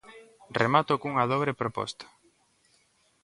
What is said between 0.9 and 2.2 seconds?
cunha dobre proposta.